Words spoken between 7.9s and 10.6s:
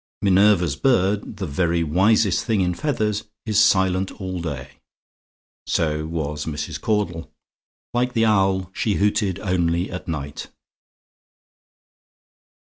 Like the owl, she hooted only at night.